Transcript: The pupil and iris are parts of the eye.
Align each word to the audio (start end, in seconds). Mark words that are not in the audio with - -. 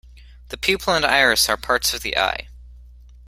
The 0.49 0.57
pupil 0.57 0.95
and 0.95 1.05
iris 1.05 1.47
are 1.47 1.57
parts 1.57 1.93
of 1.93 2.01
the 2.01 2.17
eye. 2.17 2.47